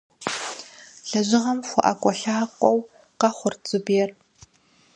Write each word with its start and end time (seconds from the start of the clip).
Лэжьыгъэм 1.09 1.59
хуэIэкIуэлъакIуэу 1.67 2.79
къэхъурт 3.19 3.61
Зубер. 3.69 4.09